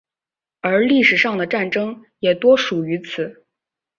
[0.61, 3.45] 而历史上的战争也多属于此。